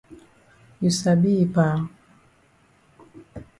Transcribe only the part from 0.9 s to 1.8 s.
sabi yi pa.